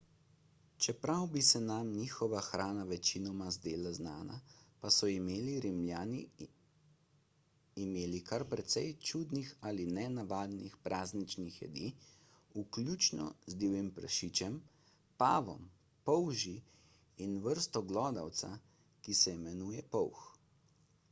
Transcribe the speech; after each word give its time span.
čeprav 0.83 1.25
bi 1.33 1.41
se 1.47 1.59
nam 1.63 1.89
njihova 1.97 2.39
hrana 2.45 2.85
večinoma 2.91 3.49
zdela 3.57 3.91
znana 3.97 4.37
pa 4.79 4.91
so 4.95 5.09
imeli 5.15 5.53
rimljani 5.65 6.23
imeli 7.83 8.23
kar 8.31 8.45
precej 8.55 8.89
čudnih 9.11 9.51
ali 9.71 9.85
nenavadnih 9.99 10.79
prazničnih 10.89 11.61
jedi 11.65 11.91
vključno 12.55 13.29
z 13.55 13.59
divjim 13.67 13.93
prašičem 14.01 14.59
pavom 15.25 15.71
polži 16.11 16.57
in 17.29 17.39
vrsto 17.49 17.87
glodavca 17.95 18.53
ki 19.05 19.19
se 19.25 19.39
imenuje 19.41 19.89
polh 19.97 20.27